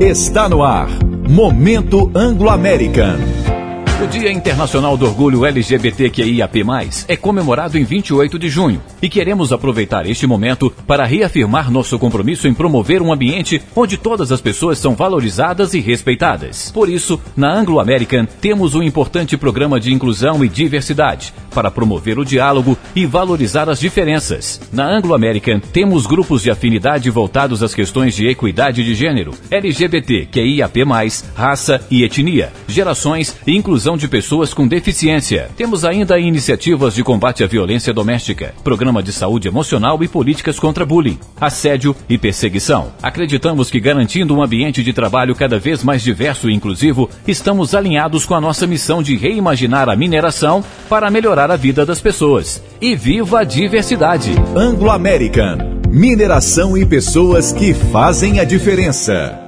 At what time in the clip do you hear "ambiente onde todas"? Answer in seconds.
13.12-14.32